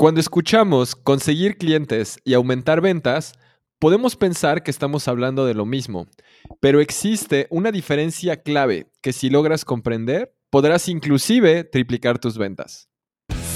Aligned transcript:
Cuando 0.00 0.20
escuchamos 0.20 0.94
conseguir 0.94 1.58
clientes 1.58 2.20
y 2.24 2.34
aumentar 2.34 2.80
ventas, 2.80 3.32
podemos 3.80 4.14
pensar 4.14 4.62
que 4.62 4.70
estamos 4.70 5.08
hablando 5.08 5.44
de 5.44 5.54
lo 5.54 5.66
mismo, 5.66 6.06
pero 6.60 6.78
existe 6.78 7.48
una 7.50 7.72
diferencia 7.72 8.40
clave 8.40 8.92
que 9.02 9.12
si 9.12 9.28
logras 9.28 9.64
comprender, 9.64 10.32
podrás 10.50 10.88
inclusive 10.88 11.64
triplicar 11.64 12.20
tus 12.20 12.38
ventas. 12.38 12.88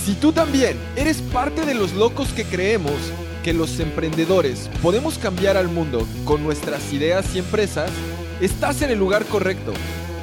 Si 0.05 0.15
tú 0.15 0.33
también 0.33 0.77
eres 0.97 1.23
parte 1.23 1.65
de 1.65 1.75
los 1.75 1.93
locos 1.93 2.33
que 2.33 2.43
creemos 2.43 3.13
que 3.45 3.53
los 3.53 3.79
emprendedores 3.79 4.69
podemos 4.83 5.19
cambiar 5.19 5.57
al 5.57 5.69
mundo 5.69 6.09
con 6.25 6.43
nuestras 6.43 6.93
ideas 6.93 7.37
y 7.37 7.39
empresas, 7.39 7.93
estás 8.41 8.83
en 8.83 8.91
el 8.91 8.99
lugar 8.99 9.25
correcto. 9.27 9.73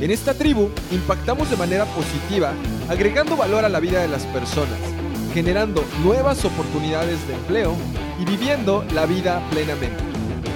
En 0.01 0.11
esta 0.11 0.33
tribu 0.33 0.69
impactamos 0.91 1.49
de 1.49 1.55
manera 1.55 1.85
positiva, 1.85 2.53
agregando 2.89 3.37
valor 3.37 3.63
a 3.63 3.69
la 3.69 3.79
vida 3.79 4.01
de 4.01 4.09
las 4.09 4.25
personas 4.25 4.98
generando 5.33 5.83
nuevas 6.03 6.43
oportunidades 6.43 7.25
de 7.27 7.35
empleo 7.35 7.75
y 8.19 8.25
viviendo 8.25 8.83
la 8.93 9.05
vida 9.05 9.47
plenamente. 9.51 10.03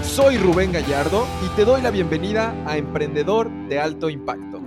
Soy 0.04 0.38
Rubén 0.38 0.72
Gallardo 0.72 1.26
y 1.46 1.56
te 1.56 1.66
doy 1.66 1.82
la 1.82 1.92
bienvenida 1.92 2.56
a 2.66 2.78
Emprendedor 2.78 3.50
de 3.70 3.80
Alto 3.80 4.10
Impacto. 4.10 4.62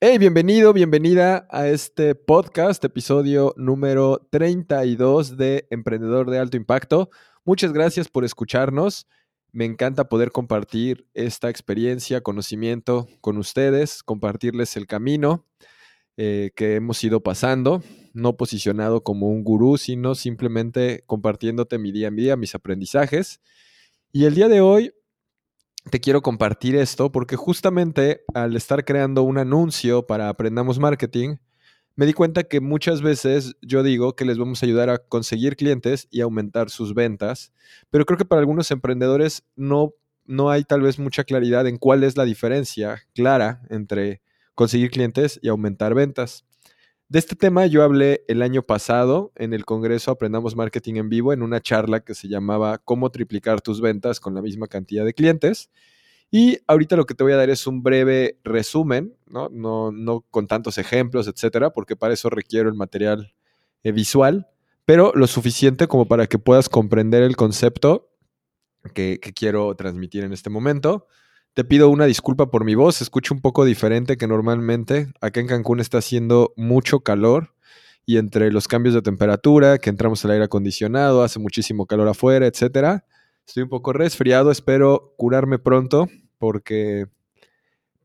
Hey, 0.00 0.18
bienvenido, 0.18 0.72
bienvenida 0.72 1.46
a 1.50 1.68
este 1.68 2.14
podcast, 2.14 2.84
episodio 2.84 3.54
número 3.56 4.26
32 4.30 5.36
de 5.36 5.66
Emprendedor 5.70 6.30
de 6.30 6.38
Alto 6.38 6.56
Impacto. 6.56 7.10
Muchas 7.44 7.72
gracias 7.72 8.08
por 8.08 8.24
escucharnos. 8.24 9.06
Me 9.52 9.64
encanta 9.64 10.08
poder 10.08 10.32
compartir 10.32 11.06
esta 11.14 11.50
experiencia, 11.50 12.20
conocimiento 12.20 13.06
con 13.20 13.36
ustedes, 13.36 14.02
compartirles 14.02 14.76
el 14.76 14.86
camino 14.86 15.46
eh, 16.16 16.50
que 16.56 16.74
hemos 16.74 17.02
ido 17.04 17.22
pasando, 17.22 17.82
no 18.14 18.36
posicionado 18.36 19.02
como 19.02 19.28
un 19.28 19.44
gurú, 19.44 19.78
sino 19.78 20.14
simplemente 20.14 21.04
compartiéndote 21.06 21.78
mi 21.78 21.92
día 21.92 22.08
a 22.08 22.10
día, 22.10 22.36
mis 22.36 22.54
aprendizajes. 22.54 23.40
Y 24.12 24.24
el 24.24 24.34
día 24.34 24.48
de 24.48 24.60
hoy 24.60 24.92
te 25.90 26.00
quiero 26.00 26.22
compartir 26.22 26.76
esto 26.76 27.10
porque 27.10 27.36
justamente 27.36 28.22
al 28.34 28.56
estar 28.56 28.84
creando 28.84 29.22
un 29.22 29.38
anuncio 29.38 30.06
para 30.06 30.28
Aprendamos 30.28 30.78
Marketing, 30.78 31.36
me 31.94 32.06
di 32.06 32.12
cuenta 32.12 32.44
que 32.44 32.60
muchas 32.60 33.02
veces 33.02 33.56
yo 33.60 33.82
digo 33.82 34.16
que 34.16 34.24
les 34.24 34.38
vamos 34.38 34.62
a 34.62 34.66
ayudar 34.66 34.88
a 34.88 34.98
conseguir 34.98 35.56
clientes 35.56 36.08
y 36.10 36.20
aumentar 36.20 36.70
sus 36.70 36.94
ventas, 36.94 37.52
pero 37.90 38.06
creo 38.06 38.16
que 38.16 38.24
para 38.24 38.40
algunos 38.40 38.70
emprendedores 38.70 39.44
no, 39.56 39.94
no 40.24 40.50
hay 40.50 40.64
tal 40.64 40.80
vez 40.80 40.98
mucha 40.98 41.24
claridad 41.24 41.66
en 41.66 41.78
cuál 41.78 42.04
es 42.04 42.16
la 42.16 42.24
diferencia 42.24 43.02
clara 43.14 43.62
entre 43.68 44.22
conseguir 44.54 44.90
clientes 44.90 45.38
y 45.42 45.48
aumentar 45.48 45.94
ventas. 45.94 46.44
De 47.12 47.18
este 47.18 47.36
tema 47.36 47.66
yo 47.66 47.82
hablé 47.82 48.24
el 48.26 48.40
año 48.40 48.62
pasado 48.62 49.32
en 49.36 49.52
el 49.52 49.66
Congreso 49.66 50.10
Aprendamos 50.10 50.56
Marketing 50.56 50.94
en 50.94 51.10
Vivo 51.10 51.34
en 51.34 51.42
una 51.42 51.60
charla 51.60 52.00
que 52.00 52.14
se 52.14 52.26
llamaba 52.26 52.78
Cómo 52.78 53.10
triplicar 53.10 53.60
tus 53.60 53.82
ventas 53.82 54.18
con 54.18 54.34
la 54.34 54.40
misma 54.40 54.66
cantidad 54.66 55.04
de 55.04 55.12
clientes. 55.12 55.68
Y 56.30 56.60
ahorita 56.66 56.96
lo 56.96 57.04
que 57.04 57.12
te 57.12 57.22
voy 57.22 57.34
a 57.34 57.36
dar 57.36 57.50
es 57.50 57.66
un 57.66 57.82
breve 57.82 58.38
resumen, 58.44 59.14
no, 59.26 59.50
no, 59.50 60.24
con 60.30 60.46
tantos 60.46 60.78
ejemplos, 60.78 61.28
etcétera, 61.28 61.68
porque 61.68 61.96
para 61.96 62.14
eso 62.14 62.30
requiero 62.30 62.70
el 62.70 62.76
material 62.76 63.34
eh, 63.82 63.92
visual, 63.92 64.48
pero 64.86 65.12
lo 65.14 65.26
suficiente 65.26 65.88
como 65.88 66.08
para 66.08 66.28
que 66.28 66.38
puedas 66.38 66.70
comprender 66.70 67.22
el 67.24 67.36
concepto 67.36 68.08
que 68.94 69.20
quiero 69.20 69.74
transmitir 69.74 70.24
en 70.24 70.32
este 70.32 70.48
momento. 70.48 71.08
Te 71.54 71.64
pido 71.64 71.90
una 71.90 72.06
disculpa 72.06 72.50
por 72.50 72.64
mi 72.64 72.74
voz, 72.74 73.02
escucho 73.02 73.34
un 73.34 73.42
poco 73.42 73.66
diferente 73.66 74.16
que 74.16 74.26
normalmente. 74.26 75.12
Acá 75.20 75.38
en 75.40 75.46
Cancún 75.46 75.80
está 75.80 75.98
haciendo 75.98 76.54
mucho 76.56 77.00
calor 77.00 77.54
y 78.06 78.16
entre 78.16 78.50
los 78.50 78.68
cambios 78.68 78.94
de 78.94 79.02
temperatura, 79.02 79.76
que 79.76 79.90
entramos 79.90 80.24
al 80.24 80.30
aire 80.30 80.46
acondicionado, 80.46 81.22
hace 81.22 81.38
muchísimo 81.38 81.84
calor 81.84 82.08
afuera, 82.08 82.46
etcétera. 82.46 83.04
Estoy 83.46 83.64
un 83.64 83.68
poco 83.68 83.92
resfriado, 83.92 84.50
espero 84.50 85.12
curarme 85.18 85.58
pronto 85.58 86.08
porque 86.38 87.08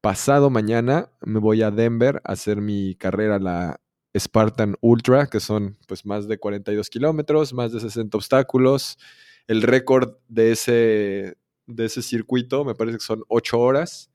pasado 0.02 0.50
mañana 0.50 1.10
me 1.22 1.40
voy 1.40 1.62
a 1.62 1.72
Denver 1.72 2.22
a 2.26 2.34
hacer 2.34 2.60
mi 2.60 2.96
carrera 2.96 3.40
la 3.40 3.80
Spartan 4.18 4.76
Ultra, 4.82 5.28
que 5.28 5.40
son 5.40 5.78
pues 5.88 6.06
más 6.06 6.28
de 6.28 6.38
42 6.38 6.90
kilómetros, 6.90 7.54
más 7.54 7.72
de 7.72 7.80
60 7.80 8.18
obstáculos. 8.18 8.98
El 9.48 9.62
récord 9.62 10.18
de 10.28 10.52
ese 10.52 11.38
de 11.68 11.86
ese 11.86 12.02
circuito, 12.02 12.66
me 12.66 12.76
parece 12.76 12.98
que 12.98 13.04
son 13.04 13.24
8 13.28 13.60
horas. 13.60 14.10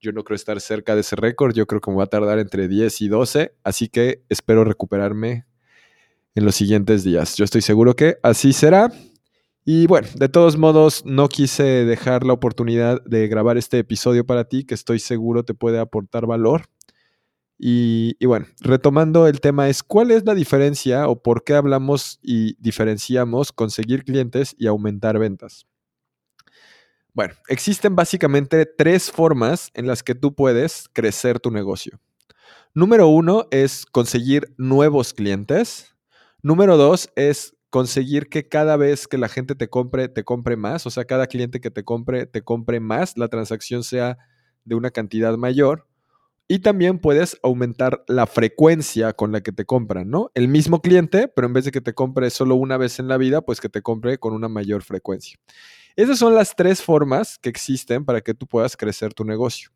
Yo 0.00 0.12
no 0.12 0.24
creo 0.24 0.36
estar 0.36 0.60
cerca 0.60 0.94
de 0.94 1.02
ese 1.02 1.16
récord, 1.16 1.54
yo 1.54 1.66
creo 1.66 1.80
que 1.80 1.90
me 1.90 1.96
va 1.96 2.04
a 2.04 2.06
tardar 2.06 2.38
entre 2.38 2.68
10 2.68 3.00
y 3.02 3.08
12, 3.08 3.54
así 3.64 3.88
que 3.88 4.22
espero 4.28 4.64
recuperarme 4.64 5.46
en 6.34 6.44
los 6.44 6.54
siguientes 6.54 7.04
días. 7.04 7.36
Yo 7.36 7.44
estoy 7.44 7.62
seguro 7.62 7.94
que 7.94 8.16
así 8.22 8.52
será. 8.52 8.90
Y 9.64 9.86
bueno, 9.86 10.08
de 10.14 10.28
todos 10.28 10.56
modos, 10.56 11.04
no 11.04 11.28
quise 11.28 11.62
dejar 11.62 12.24
la 12.24 12.32
oportunidad 12.32 13.04
de 13.04 13.28
grabar 13.28 13.58
este 13.58 13.78
episodio 13.78 14.24
para 14.24 14.44
ti, 14.44 14.64
que 14.64 14.74
estoy 14.74 14.98
seguro 14.98 15.44
te 15.44 15.54
puede 15.54 15.78
aportar 15.78 16.26
valor. 16.26 16.62
Y, 17.58 18.16
y, 18.18 18.24
bueno, 18.24 18.46
retomando 18.60 19.26
el 19.26 19.40
tema 19.40 19.68
es, 19.68 19.82
¿cuál 19.82 20.12
es 20.12 20.24
la 20.24 20.34
diferencia 20.34 21.08
o 21.08 21.22
por 21.22 21.44
qué 21.44 21.54
hablamos 21.54 22.18
y 22.22 22.54
diferenciamos 22.58 23.52
conseguir 23.52 24.04
clientes 24.04 24.56
y 24.58 24.66
aumentar 24.66 25.18
ventas? 25.18 25.66
Bueno, 27.12 27.34
existen 27.48 27.96
básicamente 27.96 28.66
tres 28.66 29.10
formas 29.10 29.70
en 29.74 29.86
las 29.86 30.02
que 30.02 30.14
tú 30.14 30.34
puedes 30.34 30.88
crecer 30.92 31.40
tu 31.40 31.50
negocio. 31.50 32.00
Número 32.72 33.08
uno 33.08 33.46
es 33.50 33.84
conseguir 33.84 34.54
nuevos 34.56 35.12
clientes. 35.12 35.96
Número 36.42 36.76
dos 36.76 37.10
es 37.16 37.56
conseguir 37.68 38.28
que 38.28 38.48
cada 38.48 38.76
vez 38.76 39.08
que 39.08 39.18
la 39.18 39.28
gente 39.28 39.54
te 39.54 39.68
compre, 39.68 40.08
te 40.08 40.24
compre 40.24 40.56
más. 40.56 40.86
O 40.86 40.90
sea, 40.90 41.04
cada 41.04 41.26
cliente 41.26 41.60
que 41.60 41.70
te 41.70 41.84
compre, 41.84 42.26
te 42.26 42.42
compre 42.42 42.78
más, 42.78 43.16
la 43.16 43.28
transacción 43.28 43.82
sea 43.82 44.18
de 44.64 44.76
una 44.76 44.90
cantidad 44.90 45.36
mayor. 45.36 45.88
Y 46.46 46.60
también 46.60 46.98
puedes 46.98 47.38
aumentar 47.44 48.04
la 48.08 48.26
frecuencia 48.26 49.12
con 49.12 49.30
la 49.30 49.40
que 49.40 49.52
te 49.52 49.64
compran, 49.64 50.10
¿no? 50.10 50.32
El 50.34 50.48
mismo 50.48 50.80
cliente, 50.82 51.28
pero 51.28 51.46
en 51.46 51.52
vez 51.52 51.64
de 51.64 51.70
que 51.70 51.80
te 51.80 51.94
compre 51.94 52.28
solo 52.30 52.56
una 52.56 52.76
vez 52.76 52.98
en 52.98 53.06
la 53.06 53.18
vida, 53.18 53.40
pues 53.40 53.60
que 53.60 53.68
te 53.68 53.82
compre 53.82 54.18
con 54.18 54.32
una 54.32 54.48
mayor 54.48 54.82
frecuencia. 54.82 55.38
Esas 55.96 56.18
son 56.18 56.34
las 56.34 56.54
tres 56.56 56.82
formas 56.82 57.38
que 57.38 57.48
existen 57.48 58.04
para 58.04 58.20
que 58.20 58.34
tú 58.34 58.46
puedas 58.46 58.76
crecer 58.76 59.14
tu 59.14 59.24
negocio. 59.24 59.70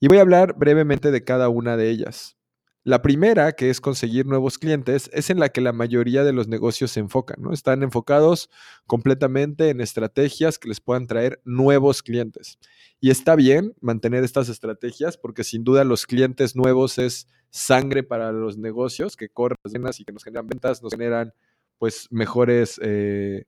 Y 0.00 0.08
voy 0.08 0.18
a 0.18 0.22
hablar 0.22 0.54
brevemente 0.56 1.10
de 1.10 1.24
cada 1.24 1.48
una 1.48 1.76
de 1.76 1.90
ellas. 1.90 2.38
La 2.84 3.02
primera, 3.02 3.52
que 3.52 3.68
es 3.68 3.80
conseguir 3.82 4.24
nuevos 4.24 4.56
clientes, 4.56 5.10
es 5.12 5.28
en 5.28 5.40
la 5.40 5.50
que 5.50 5.60
la 5.60 5.72
mayoría 5.72 6.24
de 6.24 6.32
los 6.32 6.48
negocios 6.48 6.92
se 6.92 7.00
enfocan, 7.00 7.42
¿no? 7.42 7.52
Están 7.52 7.82
enfocados 7.82 8.48
completamente 8.86 9.68
en 9.68 9.80
estrategias 9.80 10.58
que 10.58 10.68
les 10.68 10.80
puedan 10.80 11.06
traer 11.06 11.40
nuevos 11.44 12.02
clientes. 12.02 12.58
Y 13.00 13.10
está 13.10 13.36
bien 13.36 13.74
mantener 13.80 14.24
estas 14.24 14.48
estrategias 14.48 15.18
porque 15.18 15.44
sin 15.44 15.64
duda 15.64 15.84
los 15.84 16.06
clientes 16.06 16.56
nuevos 16.56 16.96
es 16.98 17.26
sangre 17.50 18.04
para 18.04 18.32
los 18.32 18.56
negocios 18.56 19.16
que 19.16 19.28
corren 19.28 19.58
las 19.82 20.00
y 20.00 20.04
que 20.04 20.12
nos 20.12 20.24
generan 20.24 20.46
ventas, 20.46 20.82
nos 20.82 20.92
generan 20.92 21.34
pues 21.78 22.06
mejores 22.10 22.80
eh, 22.82 23.44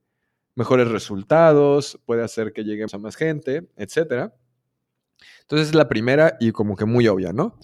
mejores 0.55 0.89
resultados, 0.89 1.99
puede 2.05 2.23
hacer 2.23 2.53
que 2.53 2.63
lleguemos 2.63 2.93
a 2.93 2.97
más 2.97 3.15
gente, 3.15 3.69
etc. 3.77 4.31
Entonces 5.41 5.69
es 5.69 5.75
la 5.75 5.87
primera 5.87 6.37
y 6.39 6.51
como 6.51 6.75
que 6.75 6.85
muy 6.85 7.07
obvia, 7.07 7.33
¿no? 7.33 7.57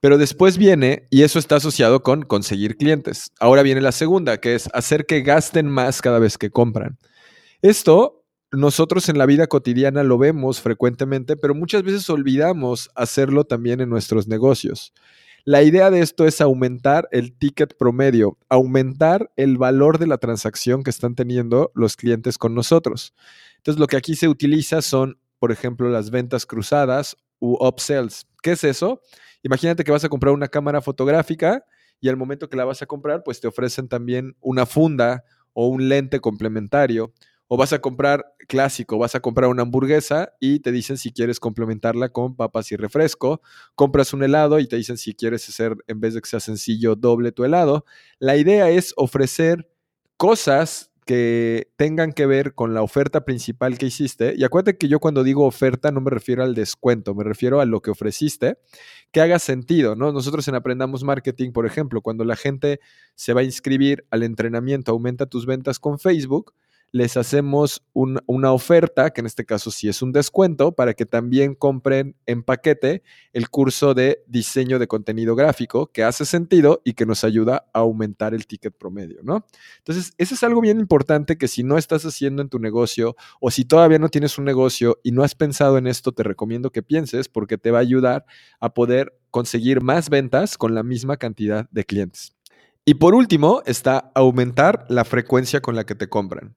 Pero 0.00 0.18
después 0.18 0.58
viene, 0.58 1.06
y 1.10 1.22
eso 1.22 1.38
está 1.38 1.56
asociado 1.56 2.02
con 2.02 2.22
conseguir 2.22 2.76
clientes. 2.76 3.32
Ahora 3.40 3.62
viene 3.62 3.80
la 3.80 3.92
segunda, 3.92 4.38
que 4.38 4.54
es 4.54 4.68
hacer 4.74 5.06
que 5.06 5.22
gasten 5.22 5.66
más 5.68 6.02
cada 6.02 6.18
vez 6.18 6.36
que 6.36 6.50
compran. 6.50 6.98
Esto 7.62 8.24
nosotros 8.56 9.08
en 9.08 9.18
la 9.18 9.26
vida 9.26 9.46
cotidiana 9.46 10.02
lo 10.02 10.18
vemos 10.18 10.60
frecuentemente, 10.60 11.36
pero 11.36 11.54
muchas 11.54 11.82
veces 11.82 12.08
olvidamos 12.08 12.90
hacerlo 12.94 13.44
también 13.44 13.80
en 13.80 13.88
nuestros 13.88 14.28
negocios. 14.28 14.92
La 15.46 15.62
idea 15.62 15.90
de 15.90 16.00
esto 16.00 16.26
es 16.26 16.40
aumentar 16.40 17.06
el 17.10 17.36
ticket 17.36 17.76
promedio, 17.76 18.38
aumentar 18.48 19.30
el 19.36 19.58
valor 19.58 19.98
de 19.98 20.06
la 20.06 20.16
transacción 20.16 20.82
que 20.82 20.88
están 20.88 21.14
teniendo 21.14 21.70
los 21.74 21.96
clientes 21.96 22.38
con 22.38 22.54
nosotros. 22.54 23.12
Entonces, 23.58 23.78
lo 23.78 23.86
que 23.86 23.98
aquí 23.98 24.14
se 24.14 24.26
utiliza 24.26 24.80
son, 24.80 25.18
por 25.38 25.52
ejemplo, 25.52 25.90
las 25.90 26.10
ventas 26.10 26.46
cruzadas 26.46 27.18
u 27.40 27.62
upsells. 27.62 28.26
¿Qué 28.42 28.52
es 28.52 28.64
eso? 28.64 29.02
Imagínate 29.42 29.84
que 29.84 29.92
vas 29.92 30.04
a 30.04 30.08
comprar 30.08 30.32
una 30.32 30.48
cámara 30.48 30.80
fotográfica 30.80 31.66
y 32.00 32.08
al 32.08 32.16
momento 32.16 32.48
que 32.48 32.56
la 32.56 32.64
vas 32.64 32.80
a 32.80 32.86
comprar, 32.86 33.22
pues 33.22 33.38
te 33.40 33.46
ofrecen 33.46 33.86
también 33.86 34.38
una 34.40 34.64
funda 34.64 35.24
o 35.52 35.68
un 35.68 35.90
lente 35.90 36.20
complementario 36.20 37.12
o 37.48 37.56
vas 37.56 37.72
a 37.72 37.80
comprar 37.80 38.24
clásico, 38.48 38.98
vas 38.98 39.14
a 39.14 39.20
comprar 39.20 39.50
una 39.50 39.62
hamburguesa 39.62 40.32
y 40.40 40.60
te 40.60 40.72
dicen 40.72 40.96
si 40.96 41.12
quieres 41.12 41.40
complementarla 41.40 42.08
con 42.08 42.36
papas 42.36 42.72
y 42.72 42.76
refresco. 42.76 43.42
Compras 43.74 44.12
un 44.12 44.22
helado 44.22 44.58
y 44.58 44.66
te 44.66 44.76
dicen 44.76 44.96
si 44.96 45.14
quieres 45.14 45.48
hacer, 45.48 45.76
en 45.86 46.00
vez 46.00 46.14
de 46.14 46.20
que 46.20 46.28
sea 46.28 46.40
sencillo, 46.40 46.96
doble 46.96 47.32
tu 47.32 47.44
helado. 47.44 47.84
La 48.18 48.36
idea 48.36 48.70
es 48.70 48.94
ofrecer 48.96 49.68
cosas 50.16 50.90
que 51.04 51.70
tengan 51.76 52.12
que 52.12 52.26
ver 52.26 52.54
con 52.54 52.72
la 52.72 52.82
oferta 52.82 53.24
principal 53.24 53.76
que 53.76 53.86
hiciste. 53.86 54.34
Y 54.36 54.44
acuérdate 54.44 54.78
que 54.78 54.88
yo 54.88 55.00
cuando 55.00 55.22
digo 55.22 55.44
oferta 55.44 55.90
no 55.90 56.00
me 56.00 56.10
refiero 56.10 56.42
al 56.42 56.54
descuento, 56.54 57.14
me 57.14 57.24
refiero 57.24 57.60
a 57.60 57.66
lo 57.66 57.82
que 57.82 57.90
ofreciste, 57.90 58.56
que 59.12 59.20
haga 59.20 59.38
sentido, 59.38 59.96
¿no? 59.96 60.12
Nosotros 60.12 60.48
en 60.48 60.54
Aprendamos 60.54 61.04
Marketing, 61.04 61.52
por 61.52 61.66
ejemplo, 61.66 62.00
cuando 62.00 62.24
la 62.24 62.36
gente 62.36 62.80
se 63.14 63.34
va 63.34 63.42
a 63.42 63.44
inscribir 63.44 64.06
al 64.10 64.22
entrenamiento 64.22 64.92
Aumenta 64.92 65.26
tus 65.26 65.46
ventas 65.46 65.78
con 65.78 65.98
Facebook, 65.98 66.54
les 66.94 67.16
hacemos 67.16 67.82
una 67.92 68.52
oferta, 68.52 69.10
que 69.10 69.20
en 69.20 69.26
este 69.26 69.44
caso 69.44 69.72
sí 69.72 69.88
es 69.88 70.00
un 70.00 70.12
descuento, 70.12 70.76
para 70.76 70.94
que 70.94 71.04
también 71.04 71.56
compren 71.56 72.14
en 72.24 72.44
paquete 72.44 73.02
el 73.32 73.50
curso 73.50 73.94
de 73.94 74.22
diseño 74.28 74.78
de 74.78 74.86
contenido 74.86 75.34
gráfico, 75.34 75.90
que 75.90 76.04
hace 76.04 76.24
sentido 76.24 76.82
y 76.84 76.92
que 76.92 77.04
nos 77.04 77.24
ayuda 77.24 77.66
a 77.74 77.80
aumentar 77.80 78.32
el 78.32 78.46
ticket 78.46 78.78
promedio, 78.78 79.18
¿no? 79.24 79.44
Entonces, 79.78 80.12
eso 80.18 80.36
es 80.36 80.44
algo 80.44 80.60
bien 80.60 80.78
importante 80.78 81.36
que 81.36 81.48
si 81.48 81.64
no 81.64 81.78
estás 81.78 82.04
haciendo 82.04 82.42
en 82.42 82.48
tu 82.48 82.60
negocio 82.60 83.16
o 83.40 83.50
si 83.50 83.64
todavía 83.64 83.98
no 83.98 84.08
tienes 84.08 84.38
un 84.38 84.44
negocio 84.44 85.00
y 85.02 85.10
no 85.10 85.24
has 85.24 85.34
pensado 85.34 85.78
en 85.78 85.88
esto, 85.88 86.12
te 86.12 86.22
recomiendo 86.22 86.70
que 86.70 86.84
pienses 86.84 87.28
porque 87.28 87.58
te 87.58 87.72
va 87.72 87.78
a 87.78 87.80
ayudar 87.80 88.24
a 88.60 88.72
poder 88.72 89.18
conseguir 89.32 89.82
más 89.82 90.10
ventas 90.10 90.56
con 90.56 90.76
la 90.76 90.84
misma 90.84 91.16
cantidad 91.16 91.68
de 91.72 91.82
clientes. 91.82 92.36
Y 92.86 92.94
por 92.94 93.14
último, 93.14 93.62
está 93.64 94.12
aumentar 94.14 94.84
la 94.90 95.04
frecuencia 95.04 95.62
con 95.62 95.74
la 95.74 95.84
que 95.84 95.94
te 95.94 96.08
compran. 96.08 96.54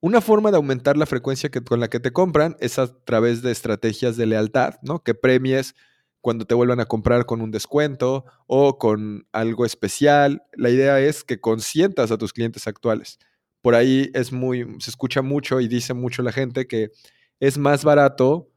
Una 0.00 0.20
forma 0.20 0.50
de 0.52 0.56
aumentar 0.56 0.96
la 0.96 1.06
frecuencia 1.06 1.50
con 1.50 1.80
la 1.80 1.88
que 1.88 1.98
te 1.98 2.12
compran 2.12 2.56
es 2.60 2.78
a 2.78 2.86
través 3.04 3.42
de 3.42 3.50
estrategias 3.50 4.16
de 4.16 4.26
lealtad, 4.26 4.74
¿no? 4.82 5.02
Que 5.02 5.14
premies 5.14 5.74
cuando 6.20 6.44
te 6.44 6.54
vuelvan 6.54 6.78
a 6.78 6.86
comprar 6.86 7.26
con 7.26 7.40
un 7.40 7.50
descuento 7.50 8.24
o 8.46 8.78
con 8.78 9.26
algo 9.32 9.64
especial. 9.64 10.42
La 10.52 10.70
idea 10.70 11.00
es 11.00 11.24
que 11.24 11.40
consientas 11.40 12.12
a 12.12 12.18
tus 12.18 12.32
clientes 12.32 12.68
actuales. 12.68 13.18
Por 13.60 13.74
ahí 13.74 14.10
es 14.14 14.30
muy, 14.30 14.66
se 14.78 14.90
escucha 14.90 15.20
mucho 15.20 15.60
y 15.60 15.66
dice 15.66 15.94
mucho 15.94 16.22
la 16.22 16.30
gente 16.30 16.68
que 16.68 16.92
es 17.40 17.58
más 17.58 17.82
barato 17.82 18.50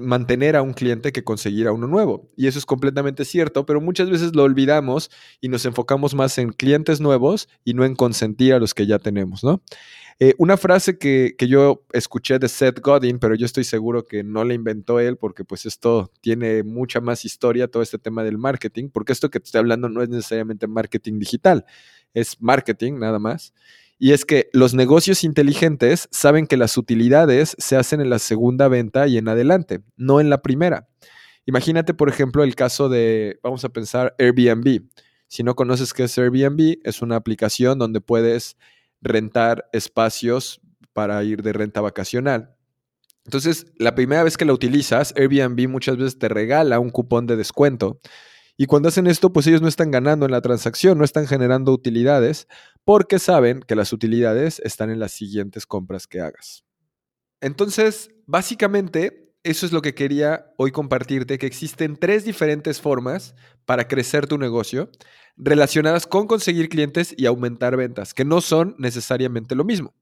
mantener 0.00 0.56
a 0.56 0.62
un 0.62 0.72
cliente 0.72 1.12
que 1.12 1.24
conseguir 1.24 1.68
a 1.68 1.72
uno 1.72 1.86
nuevo. 1.86 2.28
Y 2.36 2.46
eso 2.46 2.58
es 2.58 2.66
completamente 2.66 3.24
cierto, 3.24 3.64
pero 3.64 3.80
muchas 3.80 4.10
veces 4.10 4.34
lo 4.34 4.42
olvidamos 4.42 5.10
y 5.40 5.48
nos 5.48 5.64
enfocamos 5.64 6.14
más 6.14 6.38
en 6.38 6.52
clientes 6.52 7.00
nuevos 7.00 7.48
y 7.64 7.74
no 7.74 7.84
en 7.84 7.94
consentir 7.94 8.54
a 8.54 8.58
los 8.58 8.74
que 8.74 8.86
ya 8.86 8.98
tenemos, 8.98 9.44
¿no? 9.44 9.62
Eh, 10.20 10.34
una 10.38 10.56
frase 10.56 10.98
que, 10.98 11.36
yo 11.38 11.84
escuché 11.92 12.40
de 12.40 12.48
Seth 12.48 12.80
Godin, 12.80 13.20
pero 13.20 13.36
yo 13.36 13.46
estoy 13.46 13.62
seguro 13.62 14.04
que 14.04 14.24
no 14.24 14.44
la 14.44 14.52
inventó 14.52 14.98
él 14.98 15.16
porque 15.16 15.44
pues 15.44 15.64
esto 15.64 16.10
tiene 16.20 16.64
mucha 16.64 17.00
más 17.00 17.24
historia, 17.24 17.68
todo 17.68 17.84
este 17.84 17.98
tema 17.98 18.24
del 18.24 18.36
marketing, 18.36 18.88
porque 18.90 19.12
esto 19.12 19.30
que 19.30 19.38
te 19.38 19.44
estoy 19.44 19.60
hablando 19.60 19.88
no 19.88 20.02
es 20.02 20.08
necesariamente 20.08 20.66
marketing 20.66 21.20
digital, 21.20 21.64
es 22.14 22.40
marketing 22.40 22.94
nada 22.94 23.20
más. 23.20 23.54
Y 23.98 24.12
es 24.12 24.24
que 24.24 24.48
los 24.52 24.74
negocios 24.74 25.24
inteligentes 25.24 26.08
saben 26.12 26.46
que 26.46 26.56
las 26.56 26.76
utilidades 26.78 27.56
se 27.58 27.76
hacen 27.76 28.00
en 28.00 28.10
la 28.10 28.20
segunda 28.20 28.68
venta 28.68 29.08
y 29.08 29.18
en 29.18 29.28
adelante, 29.28 29.80
no 29.96 30.20
en 30.20 30.30
la 30.30 30.40
primera. 30.40 30.88
Imagínate, 31.46 31.94
por 31.94 32.08
ejemplo, 32.08 32.44
el 32.44 32.54
caso 32.54 32.88
de, 32.88 33.40
vamos 33.42 33.64
a 33.64 33.70
pensar, 33.70 34.14
Airbnb. 34.18 34.82
Si 35.26 35.42
no 35.42 35.56
conoces 35.56 35.92
qué 35.92 36.04
es 36.04 36.16
Airbnb, 36.16 36.78
es 36.84 37.02
una 37.02 37.16
aplicación 37.16 37.78
donde 37.78 38.00
puedes 38.00 38.56
rentar 39.00 39.68
espacios 39.72 40.60
para 40.92 41.22
ir 41.24 41.42
de 41.42 41.52
renta 41.52 41.80
vacacional. 41.80 42.54
Entonces, 43.24 43.66
la 43.78 43.94
primera 43.94 44.22
vez 44.22 44.36
que 44.36 44.44
la 44.44 44.52
utilizas, 44.52 45.12
Airbnb 45.16 45.68
muchas 45.68 45.96
veces 45.96 46.18
te 46.18 46.28
regala 46.28 46.80
un 46.80 46.90
cupón 46.90 47.26
de 47.26 47.36
descuento. 47.36 48.00
Y 48.60 48.66
cuando 48.66 48.88
hacen 48.88 49.06
esto, 49.06 49.32
pues 49.32 49.46
ellos 49.46 49.62
no 49.62 49.68
están 49.68 49.92
ganando 49.92 50.26
en 50.26 50.32
la 50.32 50.40
transacción, 50.40 50.98
no 50.98 51.04
están 51.04 51.28
generando 51.28 51.72
utilidades, 51.72 52.48
porque 52.84 53.20
saben 53.20 53.60
que 53.60 53.76
las 53.76 53.92
utilidades 53.92 54.60
están 54.64 54.90
en 54.90 54.98
las 54.98 55.12
siguientes 55.12 55.64
compras 55.64 56.08
que 56.08 56.20
hagas. 56.20 56.64
Entonces, 57.40 58.10
básicamente, 58.26 59.32
eso 59.44 59.64
es 59.64 59.70
lo 59.70 59.80
que 59.80 59.94
quería 59.94 60.52
hoy 60.56 60.72
compartirte, 60.72 61.38
que 61.38 61.46
existen 61.46 61.96
tres 61.96 62.24
diferentes 62.24 62.80
formas 62.80 63.36
para 63.64 63.86
crecer 63.86 64.26
tu 64.26 64.38
negocio 64.38 64.90
relacionadas 65.36 66.08
con 66.08 66.26
conseguir 66.26 66.68
clientes 66.68 67.14
y 67.16 67.26
aumentar 67.26 67.76
ventas, 67.76 68.12
que 68.12 68.24
no 68.24 68.40
son 68.40 68.74
necesariamente 68.76 69.54
lo 69.54 69.64
mismo. 69.64 69.94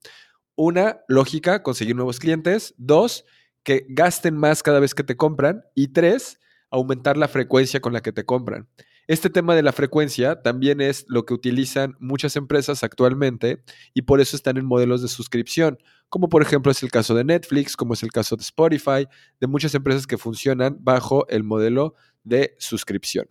Una, 0.55 1.01
lógica, 1.09 1.63
conseguir 1.63 1.95
nuevos 1.95 2.19
clientes. 2.19 2.75
Dos, 2.79 3.27
que 3.63 3.85
gasten 3.91 4.35
más 4.35 4.63
cada 4.63 4.81
vez 4.81 4.95
que 4.95 5.05
te 5.05 5.15
compran. 5.15 5.63
Y 5.75 5.89
tres, 5.89 6.41
aumentar 6.71 7.17
la 7.17 7.29
frecuencia 7.29 7.81
con 7.81 7.93
la 7.93 8.01
que 8.01 8.13
te 8.13 8.25
compran. 8.25 8.69
Este 9.09 9.31
tema 9.31 9.55
de 9.55 9.63
la 9.63 9.73
frecuencia 9.73 10.43
también 10.43 10.81
es 10.81 11.05
lo 11.09 11.25
que 11.25 11.35
utilizan 11.35 11.95
muchas 12.01 12.35
empresas 12.35 12.83
actualmente 12.83 13.63
y 13.95 14.03
por 14.03 14.21
eso 14.21 14.37
están 14.37 14.57
en 14.57 14.67
modelos 14.67 15.01
de 15.01 15.09
suscripción, 15.09 15.79
como 16.09 16.29
por 16.29 16.43
ejemplo 16.43 16.73
es 16.73 16.83
el 16.83 16.91
caso 16.91 17.15
de 17.15 17.23
Netflix, 17.23 17.77
como 17.77 17.95
es 17.95 18.03
el 18.03 18.11
caso 18.11 18.35
de 18.35 18.43
Spotify, 18.43 19.07
de 19.41 19.47
muchas 19.47 19.75
empresas 19.77 20.09
que 20.09 20.19
funcionan 20.19 20.79
bajo 20.81 21.27
el 21.29 21.45
modelo 21.45 21.95
de 22.25 22.57
suscripción. 22.59 23.29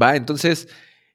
Va, 0.00 0.14
entonces 0.14 0.68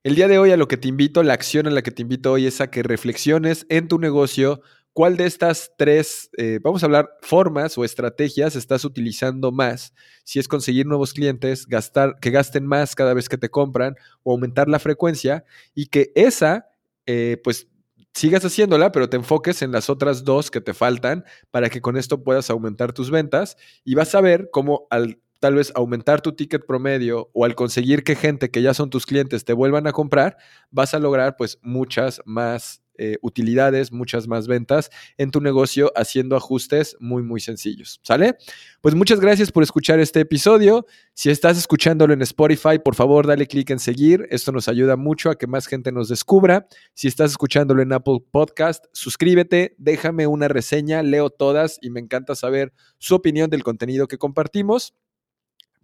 el 0.04 0.16
día 0.16 0.28
de 0.28 0.40
hoy 0.40 0.52
a 0.52 0.58
lo 0.58 0.68
que 0.68 0.78
te 0.78 0.88
invito, 0.88 1.24
la 1.24 1.34
acción 1.34 1.68
a 1.68 1.72
la 1.72 1.82
que 1.82 1.92
te 1.92 2.02
invito 2.02 2.34
hoy 2.34 2.48
es 2.48 2.62
a 2.62 2.70
que 2.72 2.84
reflexiones 2.84 3.66
en 3.70 3.88
tu 3.88 3.98
negocio 3.98 4.62
cuál 5.00 5.16
de 5.16 5.28
estas 5.28 5.72
tres, 5.78 6.30
eh, 6.38 6.60
vamos 6.62 6.84
a 6.84 6.88
hablar, 6.88 7.10
formas 7.22 7.78
o 7.78 7.86
estrategias 7.86 8.58
estás 8.58 8.84
utilizando 8.84 9.50
más. 9.50 9.94
Si 10.26 10.40
es 10.40 10.50
conseguir 10.50 10.86
nuevos 10.88 11.14
clientes, 11.14 11.66
gastar, 11.68 12.20
que 12.20 12.32
gasten 12.32 12.66
más 12.66 12.96
cada 12.96 13.14
vez 13.14 13.30
que 13.30 13.38
te 13.38 13.48
compran 13.48 13.96
o 14.24 14.34
aumentar 14.34 14.68
la 14.68 14.78
frecuencia 14.78 15.46
y 15.74 15.86
que 15.86 16.12
esa, 16.16 16.68
eh, 17.06 17.40
pues 17.46 17.70
sigas 18.14 18.44
haciéndola, 18.44 18.92
pero 18.92 19.10
te 19.10 19.16
enfoques 19.16 19.62
en 19.62 19.72
las 19.72 19.90
otras 19.90 20.26
dos 20.26 20.52
que 20.52 20.60
te 20.60 20.74
faltan 20.74 21.24
para 21.50 21.70
que 21.70 21.80
con 21.80 21.96
esto 21.96 22.22
puedas 22.22 22.50
aumentar 22.50 22.92
tus 22.92 23.10
ventas 23.10 23.56
y 23.86 23.96
vas 23.96 24.14
a 24.16 24.20
ver 24.20 24.50
cómo 24.52 24.86
al 24.90 25.22
tal 25.40 25.56
vez 25.56 25.72
aumentar 25.76 26.20
tu 26.20 26.34
ticket 26.34 26.66
promedio 26.66 27.30
o 27.32 27.46
al 27.46 27.56
conseguir 27.56 28.04
que 28.04 28.18
gente 28.18 28.52
que 28.52 28.62
ya 28.62 28.74
son 28.74 28.90
tus 28.90 29.06
clientes 29.06 29.46
te 29.46 29.54
vuelvan 29.54 29.88
a 29.88 29.94
comprar, 29.94 30.36
vas 30.72 30.94
a 30.94 31.00
lograr 31.00 31.38
pues 31.38 31.58
muchas 31.62 32.22
más 32.26 32.82
eh, 33.00 33.18
utilidades, 33.22 33.92
muchas 33.92 34.28
más 34.28 34.46
ventas 34.48 34.90
en 35.18 35.32
tu 35.32 35.40
negocio 35.40 35.92
haciendo 35.96 36.36
ajustes 36.36 36.98
muy, 37.00 37.24
muy 37.24 37.40
sencillos. 37.40 38.02
¿Sale? 38.04 38.36
Pues 38.82 38.94
muchas 38.94 39.20
gracias 39.20 39.52
por 39.52 39.64
escuchar 39.64 40.00
este 40.00 40.20
episodio. 40.20 40.86
Si 41.14 41.30
estás 41.30 41.58
escuchándolo 41.58 42.14
en 42.14 42.22
Spotify, 42.22 42.78
por 42.84 42.96
favor, 42.96 43.26
dale 43.26 43.48
clic 43.48 43.70
en 43.70 43.80
seguir. 43.80 44.28
Esto 44.30 44.52
nos 44.52 44.68
ayuda 44.68 44.98
mucho 44.98 45.30
a 45.30 45.38
que 45.38 45.48
más 45.48 45.66
gente 45.66 45.92
nos 45.92 46.10
descubra. 46.10 46.68
Si 46.94 47.08
estás 47.08 47.32
escuchándolo 47.32 47.82
en 47.82 47.94
Apple 47.94 48.20
Podcast, 48.30 48.86
suscríbete, 48.92 49.76
déjame 49.78 50.28
una 50.28 50.50
reseña, 50.50 51.02
leo 51.02 51.30
todas 51.30 51.80
y 51.82 51.90
me 51.90 52.02
encanta 52.02 52.36
saber 52.36 52.74
su 52.98 53.16
opinión 53.16 53.50
del 53.50 53.64
contenido 53.64 54.08
que 54.08 54.18
compartimos 54.18 54.94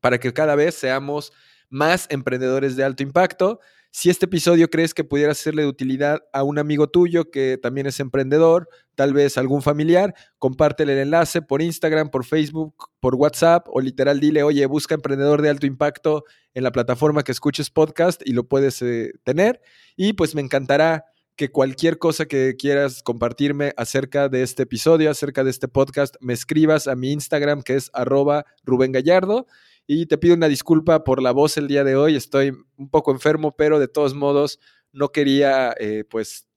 para 0.01 0.19
que 0.19 0.33
cada 0.33 0.55
vez 0.55 0.75
seamos 0.75 1.31
más 1.69 2.07
emprendedores 2.09 2.75
de 2.75 2.83
alto 2.83 3.03
impacto. 3.03 3.59
Si 3.97 4.09
este 4.09 4.25
episodio 4.25 4.69
crees 4.69 4.93
que 4.93 5.05
pudiera 5.05 5.33
serle 5.33 5.61
de 5.61 5.69
utilidad 5.69 6.19
a 6.33 6.43
un 6.43 6.59
amigo 6.59 6.89
tuyo 6.89 7.31
que 7.31 7.57
también 7.57 7.87
es 7.87 8.01
emprendedor, 8.01 8.67
tal 8.93 9.13
vez 9.13 9.37
algún 9.37 9.61
familiar, 9.61 10.13
compártele 10.37 10.91
el 10.91 10.99
enlace 10.99 11.41
por 11.41 11.61
Instagram, 11.61 12.09
por 12.09 12.25
Facebook, 12.25 12.89
por 12.99 13.15
WhatsApp 13.15 13.69
o 13.69 13.79
literal 13.79 14.19
dile, 14.19 14.43
oye, 14.43 14.65
busca 14.65 14.95
emprendedor 14.95 15.41
de 15.41 15.47
alto 15.47 15.65
impacto 15.65 16.25
en 16.53 16.63
la 16.63 16.73
plataforma 16.73 17.23
que 17.23 17.31
escuches 17.31 17.69
podcast 17.69 18.21
y 18.25 18.33
lo 18.33 18.49
puedes 18.49 18.81
eh, 18.81 19.13
tener. 19.23 19.61
Y 19.95 20.11
pues 20.11 20.35
me 20.35 20.41
encantará 20.41 21.05
que 21.37 21.53
cualquier 21.53 21.97
cosa 21.97 22.25
que 22.25 22.57
quieras 22.59 23.01
compartirme 23.01 23.71
acerca 23.77 24.27
de 24.27 24.43
este 24.43 24.63
episodio, 24.63 25.09
acerca 25.09 25.45
de 25.45 25.51
este 25.51 25.69
podcast, 25.69 26.15
me 26.19 26.33
escribas 26.33 26.87
a 26.87 26.97
mi 26.97 27.13
Instagram 27.13 27.61
que 27.61 27.75
es 27.75 27.91
arroba 27.93 28.45
Rubén 28.65 28.91
Gallardo 28.91 29.47
y 29.87 30.05
te 30.07 30.17
pido 30.17 30.35
una 30.35 30.47
disculpa 30.47 31.03
por 31.03 31.21
la 31.21 31.31
voz 31.31 31.57
el 31.57 31.67
día 31.67 31.83
de 31.83 31.95
hoy. 31.95 32.15
Estoy 32.15 32.53
un 32.77 32.89
poco 32.89 33.11
enfermo, 33.11 33.55
pero 33.55 33.79
de 33.79 33.87
todos 33.87 34.13
modos 34.13 34.59
no 34.91 35.09
quería 35.09 35.73
eh, 35.79 36.03
pues 36.09 36.47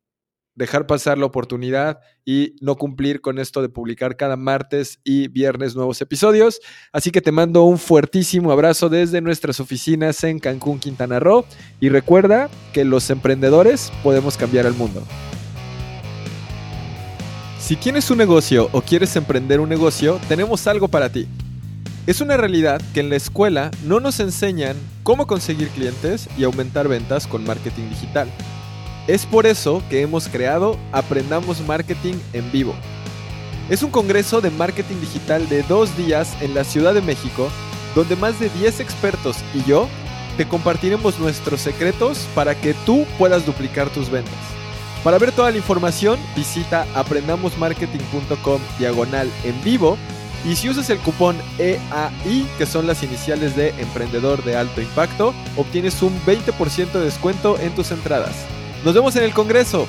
dejar 0.54 0.87
pasar 0.87 1.18
la 1.18 1.26
oportunidad 1.26 2.00
y 2.25 2.56
no 2.61 2.75
cumplir 2.75 3.20
con 3.20 3.38
esto 3.38 3.62
de 3.62 3.68
publicar 3.68 4.16
cada 4.16 4.37
martes 4.37 4.99
y 5.04 5.28
viernes 5.28 5.76
nuevos 5.76 6.00
episodios. 6.00 6.61
Así 6.92 7.12
que 7.12 7.20
te 7.20 7.30
mando 7.30 7.62
un 7.62 7.78
fuertísimo 7.78 8.50
abrazo 8.50 8.88
desde 8.88 9.20
nuestras 9.20 9.61
oficinas 9.61 10.25
en 10.25 10.40
Cancún, 10.40 10.80
Quintana 10.80 11.20
Roo. 11.20 11.44
Y 11.78 11.90
recuerda 11.90 12.50
que 12.73 12.85
los 12.85 13.08
emprendedores 13.11 13.92
podemos 14.02 14.37
cambiar 14.37 14.66
el 14.66 14.75
mundo. 14.75 15.04
Si 17.61 17.76
tienes 17.76 18.11
un 18.11 18.18
negocio 18.18 18.68
o 18.73 18.80
quieres 18.80 19.14
emprender 19.14 19.61
un 19.61 19.68
negocio, 19.68 20.18
tenemos 20.28 20.66
algo 20.66 20.88
para 20.88 21.12
ti. 21.12 21.28
Es 22.09 22.23
una 22.23 22.38
realidad 22.38 22.81
que 22.95 23.00
en 23.00 23.11
la 23.11 23.17
escuela 23.17 23.71
no 23.85 24.00
nos 24.00 24.19
enseñan 24.19 24.79
cómo 25.03 25.27
conseguir 25.27 25.69
clientes 25.69 26.27
y 26.38 26.45
aumentar 26.45 26.88
ventas 26.88 27.27
con 27.27 27.45
marketing 27.45 27.91
digital. 27.91 28.31
Es 29.07 29.27
por 29.27 29.45
eso 29.45 29.83
que 29.91 30.00
hemos 30.00 30.27
creado 30.27 30.79
Aprendamos 30.91 31.61
Marketing 31.67 32.15
en 32.33 32.50
Vivo. 32.50 32.75
Es 33.69 33.83
un 33.83 33.91
congreso 33.91 34.41
de 34.41 34.49
marketing 34.49 34.99
digital 35.00 35.50
de 35.50 35.62
dos 35.65 35.95
días 35.99 36.35
en 36.41 36.55
la 36.55 36.65
Ciudad 36.65 36.95
de 36.95 37.03
México, 37.03 37.50
donde 37.95 38.17
más 38.17 38.41
de 38.41 38.49
10 38.49 38.81
expertos 38.81 39.37
y 39.53 39.62
yo 39.69 39.87
te 40.38 40.49
compartiremos 40.49 41.19
nuestros 41.19 41.61
secretos 41.61 42.27
para 42.35 42.59
que 42.59 42.73
tú 42.87 43.05
puedas 43.19 43.45
duplicar 43.45 43.91
tus 43.91 44.09
ventas. 44.09 44.33
Para 45.05 45.19
ver 45.19 45.33
toda 45.33 45.50
la 45.50 45.59
información, 45.59 46.19
visita 46.35 46.87
aprendamosmarketing.com 46.95 48.62
diagonal 48.79 49.31
en 49.45 49.62
vivo 49.62 49.99
y 50.45 50.57
si 50.57 50.68
usas 50.68 50.88
el 50.90 50.99
cupón 50.99 51.37
EAI, 51.59 52.47
que 52.57 52.66
son 52.66 52.87
las 52.87 53.02
iniciales 53.02 53.57
de 53.57 53.71
Emprendedor 53.78 54.45
de 54.45 54.57
Alto 54.57 54.80
Impacto, 54.80 55.35
obtienes 55.57 56.02
un 56.02 56.18
20% 56.25 56.92
de 56.92 57.04
descuento 57.04 57.59
en 57.59 57.75
tus 57.75 57.90
entradas. 57.90 58.35
Nos 58.85 58.95
vemos 58.95 59.16
en 59.16 59.25
el 59.25 59.35
Congreso. 59.35 59.87